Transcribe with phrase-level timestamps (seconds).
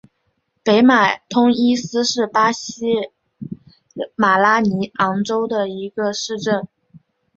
[0.63, 3.11] 北马通伊斯是巴西
[4.15, 6.67] 马拉尼昂州的一个市镇。